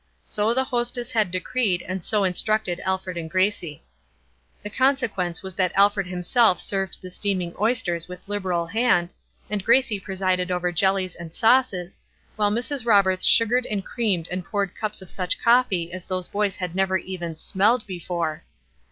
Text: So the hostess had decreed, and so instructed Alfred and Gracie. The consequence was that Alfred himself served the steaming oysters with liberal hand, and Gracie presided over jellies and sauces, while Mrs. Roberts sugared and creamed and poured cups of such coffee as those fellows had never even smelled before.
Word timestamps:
So 0.23 0.51
the 0.51 0.63
hostess 0.63 1.11
had 1.11 1.29
decreed, 1.29 1.83
and 1.83 2.03
so 2.03 2.23
instructed 2.23 2.79
Alfred 2.83 3.17
and 3.17 3.29
Gracie. 3.29 3.83
The 4.63 4.71
consequence 4.71 5.43
was 5.43 5.53
that 5.53 5.71
Alfred 5.75 6.07
himself 6.07 6.59
served 6.59 6.99
the 7.03 7.11
steaming 7.11 7.53
oysters 7.61 8.07
with 8.07 8.19
liberal 8.27 8.65
hand, 8.65 9.13
and 9.47 9.63
Gracie 9.63 9.99
presided 9.99 10.49
over 10.49 10.71
jellies 10.71 11.13
and 11.13 11.35
sauces, 11.35 11.99
while 12.35 12.49
Mrs. 12.49 12.83
Roberts 12.83 13.27
sugared 13.27 13.67
and 13.67 13.85
creamed 13.85 14.27
and 14.31 14.43
poured 14.43 14.73
cups 14.73 15.03
of 15.03 15.11
such 15.11 15.39
coffee 15.39 15.93
as 15.93 16.05
those 16.05 16.27
fellows 16.27 16.55
had 16.55 16.73
never 16.73 16.97
even 16.97 17.35
smelled 17.35 17.85
before. 17.85 18.41